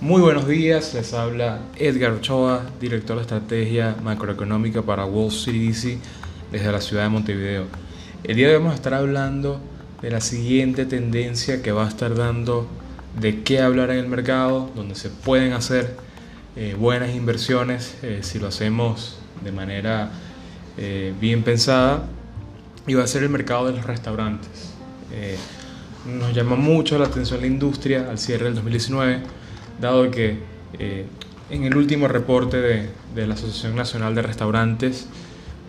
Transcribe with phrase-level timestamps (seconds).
[0.00, 5.98] Muy buenos días, les habla Edgar Ochoa, director de estrategia macroeconómica para Wall Street DC
[6.50, 7.66] desde la ciudad de Montevideo.
[8.24, 9.60] El día de hoy vamos a estar hablando
[10.00, 12.66] de la siguiente tendencia que va a estar dando
[13.20, 15.94] de qué hablar en el mercado, donde se pueden hacer
[16.56, 20.10] eh, buenas inversiones eh, si lo hacemos de manera
[20.78, 22.08] eh, bien pensada,
[22.86, 24.74] y va a ser el mercado de los restaurantes.
[26.06, 29.40] nos llama mucho la atención la industria al cierre del 2019
[29.80, 30.38] dado que
[30.78, 31.06] eh,
[31.48, 35.08] en el último reporte de, la Asociación Nacional de Restaurantes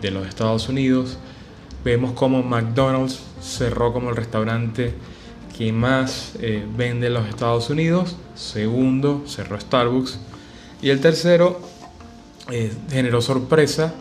[0.00, 1.18] de los Estados Unidos,
[1.84, 4.94] vemos como McDonald's cerró como el restaurante
[5.56, 10.18] que más eh, vende en los Estados Unidos, segundo cerró Starbucks
[10.80, 11.60] y el tercero
[12.50, 13.94] eh, generó sorpresa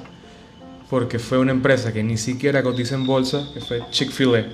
[0.91, 4.45] porque fue una empresa que ni siquiera cotiza en bolsa, que fue Chick-fil-A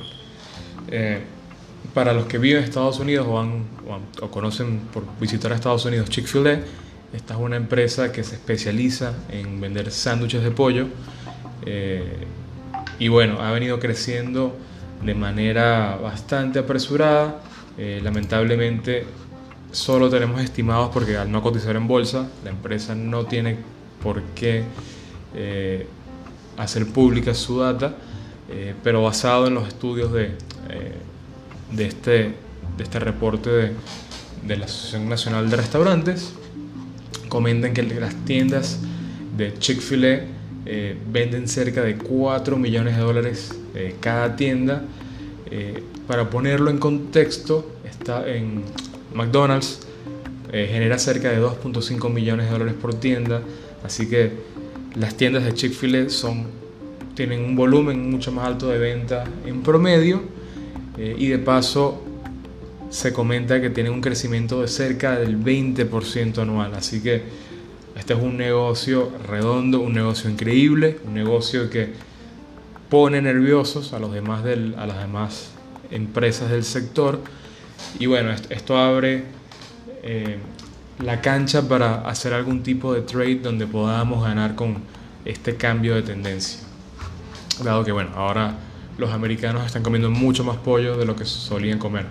[1.94, 6.60] para los que viven en Estados Unidos o, conocen por visitar a Estados Unidos Chick-fil-A,
[7.12, 10.88] esta es una empresa que se especializa en vender sándwiches de pollo
[11.66, 12.28] eh,
[13.00, 14.56] y bueno, ha venido creciendo
[15.04, 17.42] de manera bastante apresurada.
[17.80, 19.06] Eh, lamentablemente
[19.72, 23.58] solo tenemos estimados porque al no cotizar en bolsa, la empresa no tiene
[24.04, 24.64] por qué
[25.34, 25.88] eh,
[26.58, 27.96] hacer pública su data,
[28.84, 30.36] pero basado en los estudios de
[31.72, 32.34] de este,
[32.78, 33.72] de este reporte de,
[34.46, 36.34] de la Asociación Nacional de Restaurantes,
[37.30, 38.80] comentan que las tiendas
[39.36, 40.22] de Chick-fil-A
[40.66, 44.84] eh, venden cerca de 4 millones de dólares eh, cada tienda.
[45.50, 48.64] Eh, para ponerlo en contexto, está en
[49.14, 49.82] McDonald's
[50.50, 53.42] genera cerca de 2.5 millones de dólares por tienda,
[53.84, 54.32] así que
[54.96, 56.08] las tiendas de Chick-fil-A
[57.16, 60.22] tienen un volumen mucho más alto de venta en promedio
[60.98, 62.04] eh, y de paso
[62.90, 66.74] se comenta que tiene un crecimiento de cerca del 20% anual.
[66.76, 67.24] Así que
[67.98, 71.90] este es un negocio redondo, un negocio increíble, un negocio que
[72.90, 75.52] pone nerviosos a, los demás del, a las demás
[75.92, 77.20] empresas del sector.
[78.00, 79.24] Y bueno, esto, abre
[80.04, 80.38] eh,
[81.00, 84.78] la cancha para hacer algún tipo de trade donde podamos ganar con
[85.26, 86.62] este cambio de tendencia.
[87.64, 88.56] Dado que bueno, ahora
[88.98, 92.06] los americanos están comiendo mucho más pollo de lo que solían comer.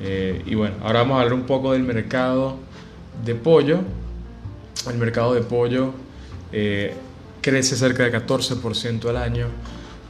[0.00, 2.58] Eh, y bueno, ahora vamos a hablar un poco del mercado
[3.24, 3.80] de pollo.
[4.88, 5.92] El mercado de pollo
[6.52, 6.94] eh,
[7.40, 9.46] crece cerca de 14% al año,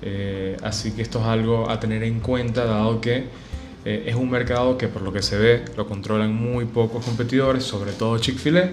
[0.03, 3.27] eh, así que esto es algo a tener en cuenta dado que
[3.91, 7.93] es un mercado que por lo que se ve lo controlan muy pocos competidores, sobre
[7.93, 8.71] todo Chick-fil-A,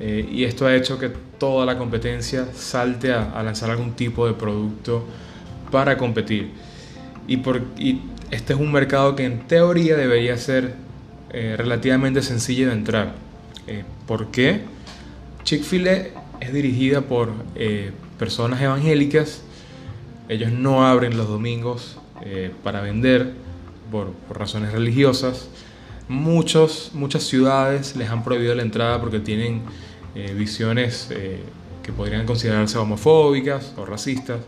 [0.00, 5.04] y esto ha hecho que toda la competencia salte a lanzar algún tipo de producto
[5.70, 6.50] para competir.
[7.28, 7.62] Y, por,
[8.30, 10.74] este es un mercado que en teoría debería ser
[11.30, 13.14] eh, relativamente sencillo de entrar.
[13.66, 14.60] Eh, ¿Por qué?
[15.44, 15.92] Chick-fil-A
[16.40, 19.42] es dirigida por eh, personas evangélicas.
[20.28, 21.98] Ellos no abren los domingos
[22.64, 23.34] para vender
[23.90, 25.48] por, razones religiosas.
[26.08, 29.62] Muchos, muchas ciudades les han prohibido la entrada porque tienen
[30.36, 31.08] visiones
[31.82, 34.40] que podrían considerarse homofóbicas o racistas.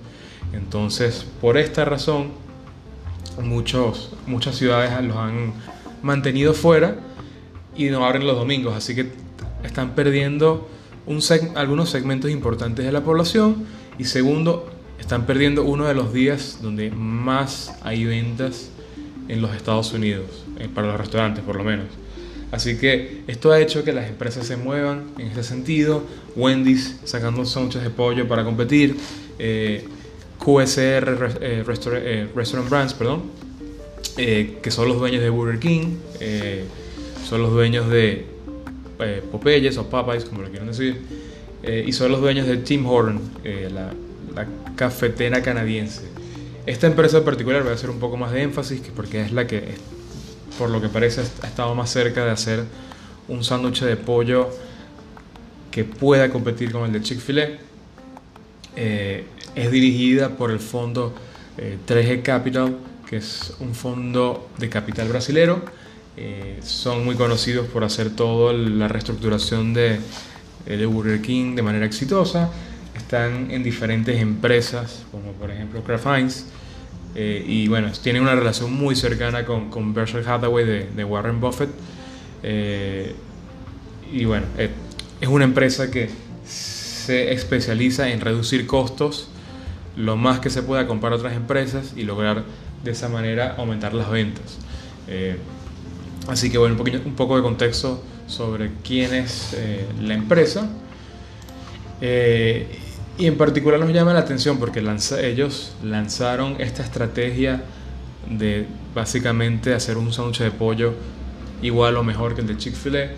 [0.53, 2.31] Entonces, por esta razón,
[3.43, 5.53] muchos, muchas ciudades los han
[6.03, 6.97] mantenido fuera
[7.76, 9.12] y no abren los domingos, así que
[9.62, 10.69] están perdiendo
[11.06, 11.20] un
[11.55, 13.65] algunos segmentos importantes de la población
[13.99, 14.69] y segundo,
[14.99, 18.70] están perdiendo uno de los días donde más hay ventas
[19.28, 21.87] en los Estados Unidos, eh, para los restaurantes por lo menos.
[22.50, 26.03] Así que esto ha hecho que las empresas se muevan en ese sentido.
[26.34, 28.97] Wendy's sacando sándwiches de pollo para competir.
[29.38, 29.87] Eh,
[30.38, 33.22] QSR eh, eh, Restaurant Brands, perdón,
[34.17, 35.97] eh, que son los dueños de Burger King,
[37.28, 38.25] son los dueños de
[39.31, 41.00] Popeyes o Popeyes, como lo quieran decir,
[41.62, 43.93] y son los dueños de Tim Horton, la,
[44.34, 44.47] la,
[44.77, 46.03] cafetera canadiense.
[46.66, 49.46] Esta empresa en particular voy a hacer un poco más de énfasis porque es la
[49.46, 49.75] que,
[50.58, 52.64] por lo que parece, ha estado más cerca de hacer
[53.28, 54.50] un sándwich de pollo
[55.70, 57.49] que pueda competir con el de Chick-fil-A.
[58.75, 61.14] Es dirigida por el fondo
[61.58, 62.76] 3G eh, Capital,
[63.08, 65.62] que es un fondo de capital brasilero.
[66.16, 69.99] Eh, son muy conocidos por hacer toda la reestructuración de,
[70.66, 72.50] eh, de Burger King de manera exitosa.
[72.99, 76.45] Están en diferentes empresas, como por ejemplo Kraft Heinz.
[77.15, 80.65] y bueno, tienen una relación muy cercana con, con Berkshire Hathaway
[80.95, 81.71] de, Warren Buffett.
[84.12, 84.47] y bueno,
[85.21, 86.11] es una empresa que
[86.45, 89.29] se especializa en reducir costos
[89.97, 92.45] lo más que se pueda comprar otras empresas y lograr
[92.85, 94.59] de esa manera aumentar las ventas.
[95.09, 95.37] Eh,
[96.29, 100.71] así que bueno, un, poquito, un poco de contexto sobre quién es eh, la empresa.
[103.19, 107.62] Y en particular nos llama la atención porque ellos lanzaron esta estrategia
[108.31, 110.94] de básicamente hacer un sándwich de pollo
[111.62, 113.11] igual o mejor que el de Chick-fil-A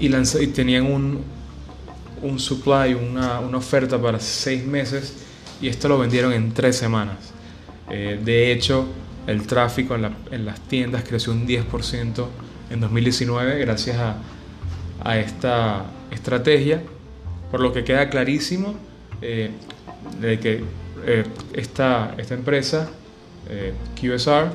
[0.00, 1.24] y, y tenían un,
[2.22, 5.14] un supply, una, una, oferta para seis meses
[5.60, 7.16] y esto lo vendieron en tres semanas.
[7.90, 8.86] Eh, de hecho,
[9.26, 12.26] el tráfico en, la, en, las tiendas creció un 10%
[12.70, 14.16] en 2019 gracias a,
[15.02, 16.82] a, esta estrategia,
[17.50, 18.74] por lo que queda clarísimo
[19.22, 19.50] eh,
[20.20, 20.64] de que
[21.06, 22.90] eh, esta, esta empresa,
[23.98, 24.50] QSR,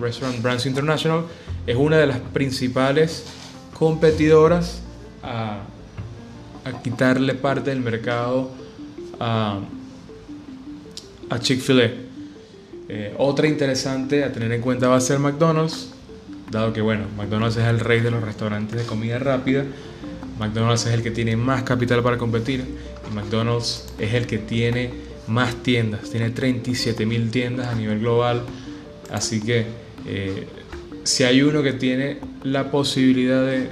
[0.00, 1.24] Restaurant Brands International,
[1.68, 3.26] es una de las principales
[3.72, 4.82] competidoras
[5.22, 5.60] a,
[6.64, 8.50] a quitarle parte del mercado
[9.20, 9.60] a,
[11.30, 11.90] a Chick-fil-A.
[12.88, 15.90] Eh, otra interesante a tener en cuenta va a ser McDonald's,
[16.50, 19.64] dado que bueno, McDonald's es el rey de los restaurantes de comida rápida,
[20.38, 22.64] McDonald's es el que tiene más capital para competir
[23.10, 24.90] y McDonald's es el que tiene
[25.26, 28.42] más tiendas, tiene 37 mil tiendas a nivel global,
[29.10, 29.66] así que
[30.06, 30.46] eh,
[31.04, 33.68] si hay uno que tiene la posibilidad de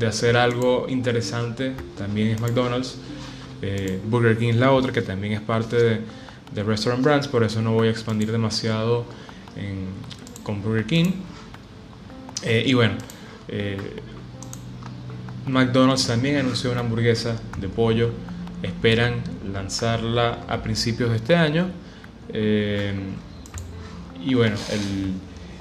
[0.00, 2.96] de hacer algo interesante también es McDonald's.
[3.62, 6.00] Eh, Burger King es la otra que también es parte de,
[6.54, 9.04] de, Restaurant Brands, por eso no voy a expandir demasiado
[10.42, 11.12] con Burger King.
[12.42, 12.94] Eh, y bueno,
[15.46, 18.10] McDonald's también anunció una hamburguesa de pollo.
[18.62, 19.22] Esperan
[19.52, 21.68] lanzarla a principios de este año.
[24.22, 24.56] y bueno,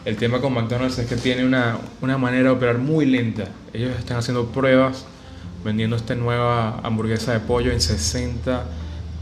[0.05, 1.79] el, tema con McDonald's es que tiene una,
[2.17, 3.45] manera de operar muy lenta.
[3.73, 5.05] Ellos están haciendo pruebas
[5.63, 8.65] vendiendo esta nueva hamburguesa de pollo en 60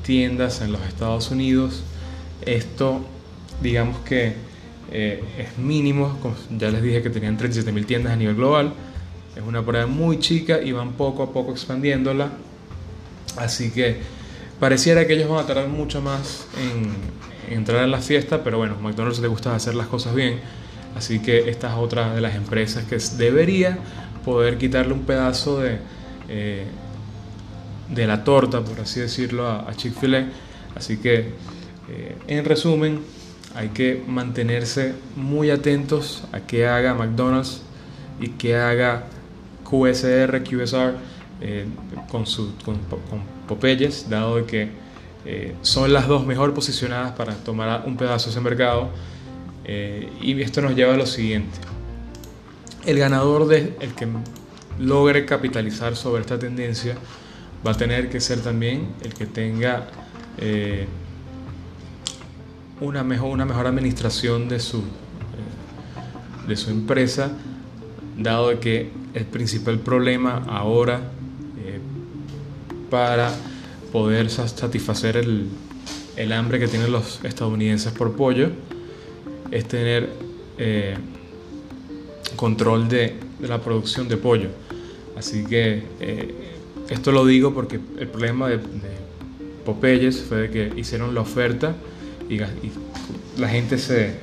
[0.03, 1.83] tiendas en los Estados Unidos.
[2.45, 3.05] Esto,
[3.61, 4.35] digamos que
[4.91, 6.17] eh, es mínimo,
[6.57, 8.73] ya les dije que tenían 37 mil tiendas a nivel global.
[9.37, 12.31] Es una prueba muy chica y van poco a poco expandiéndola.
[13.37, 13.97] Así que
[14.59, 16.91] pareciera que ellos van a tardar mucho más en,
[17.51, 20.39] en entrar en la fiesta, pero bueno, McDonald's le gusta hacer las cosas bien.
[20.95, 23.77] Así que esta es otra de las empresas que debería
[24.25, 25.77] poder quitarle un pedazo de,
[26.27, 26.65] eh,
[27.89, 30.27] de la torta, por así decirlo, a, Chick-fil-A.
[30.75, 31.33] Así que,
[31.89, 33.01] eh, en resumen,
[33.55, 37.61] hay que mantenerse muy atentos a qué haga McDonald's
[38.19, 39.05] y qué haga
[39.69, 40.93] QSR, QSR
[41.41, 41.65] eh,
[42.09, 42.79] con, su, con,
[43.47, 44.87] Popeyes, dado que
[45.61, 48.91] son las dos mejor posicionadas para tomar un pedazo de ese mercado
[49.69, 51.59] eh, y esto nos lleva a lo siguiente.
[52.85, 54.07] El ganador, de, el que
[54.79, 56.95] logre capitalizar sobre esta tendencia,
[57.65, 59.87] va a tener que ser también el que tenga
[60.37, 60.87] eh,
[62.79, 67.31] una, mejor, una mejor administración de su, eh, de su empresa,
[68.17, 71.11] dado que el principal problema ahora
[72.89, 73.33] para
[73.91, 75.49] poder satisfacer el,
[76.15, 78.49] el hambre que tienen los estadounidenses por pollo
[79.51, 80.09] es tener
[80.57, 80.97] eh,
[82.35, 84.49] control de, la producción de pollo.
[85.15, 86.33] Así que eh,
[86.89, 88.59] esto lo digo porque el problema de,
[89.63, 91.75] Popeyes fue de que hicieron la oferta
[92.29, 92.39] y,
[93.37, 94.15] la gente se,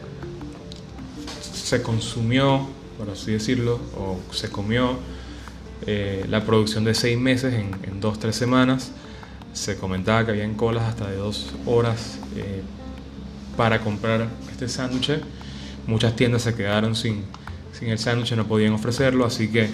[1.53, 2.67] se consumió,
[2.99, 4.99] por así decirlo, o se comió
[5.87, 8.93] eh, la producción de seis meses en, en dos, tres semanas.
[9.53, 12.19] Se comentaba que habían colas hasta de dos horas
[13.57, 15.21] para comprar este sándwich.
[15.87, 17.25] Muchas tiendas se quedaron sin,
[17.79, 19.69] sin el sándwich, no podían ofrecerlo, así que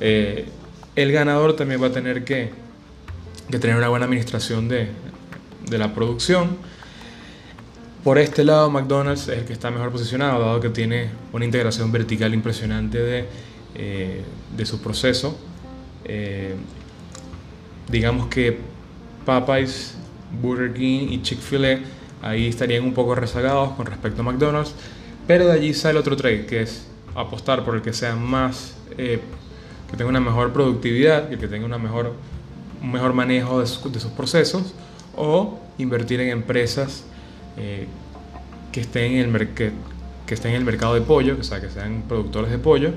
[0.00, 0.46] eh,
[0.96, 2.50] el ganador también va a tener que,
[3.50, 4.88] que tener una buena administración de,
[5.68, 6.56] de, la producción.
[8.04, 11.90] Por este lado, McDonald's es el que está mejor posicionado, dado que tiene una integración
[11.90, 13.24] vertical impresionante de,
[13.74, 14.22] eh,
[14.54, 15.38] de su proceso.
[16.04, 16.54] Eh,
[17.90, 18.58] digamos que
[19.24, 19.94] Popeyes,
[20.42, 21.78] Burger King y Chick-fil-A
[22.20, 24.74] ahí estarían un poco rezagados con respecto a McDonald's,
[25.26, 29.18] pero de allí sale otro trade, que es apostar por el que sea más, eh,
[29.90, 32.12] que tenga una mejor productividad, que tenga una mejor,
[32.82, 34.74] un mejor manejo de, sus procesos,
[35.16, 37.04] o invertir en empresas
[37.56, 37.86] eh,
[38.72, 39.72] que, estén en el que,
[40.28, 42.92] estén en el mercado de pollo, o sea, que sean productores de pollo,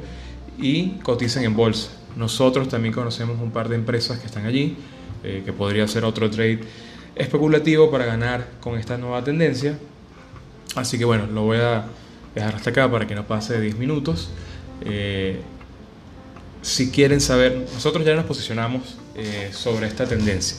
[0.58, 1.90] y coticen en bolsa.
[2.16, 4.76] Nosotros también conocemos un par de empresas que están allí,
[5.24, 6.62] eh, que podría ser otro trade
[7.16, 9.78] especulativo para ganar con esta nueva tendencia.
[10.76, 11.86] Así que bueno, lo voy a
[12.34, 14.30] dejar hasta acá para que no pase de 10 minutos.
[14.82, 15.40] Eh,
[16.62, 18.98] si quieren saber, nosotros ya nos posicionamos
[19.52, 20.58] sobre esta tendencia.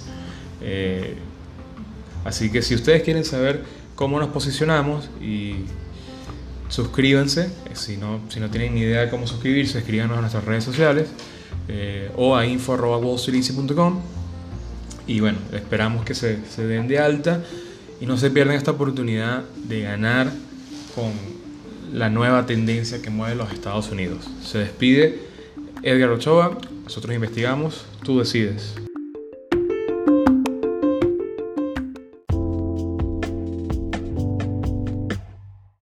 [2.24, 3.62] Así que si ustedes quieren saber
[3.98, 5.56] cómo nos posicionamos y
[6.68, 7.50] suscríbanse.
[7.72, 11.08] Si no, si no tienen ni idea de cómo suscribirse, escríbanos a nuestras redes sociales
[11.66, 14.00] eh, o a info.wallstreeteasy.com
[15.08, 17.42] y bueno, esperamos que se, se den de alta
[18.00, 20.30] y no se pierdan esta oportunidad de ganar
[20.94, 21.10] con
[21.92, 24.28] la nueva tendencia que mueve los Estados Unidos.
[24.44, 25.22] Se despide
[25.82, 28.76] Edgar Ochoa, nosotros investigamos, tú decides.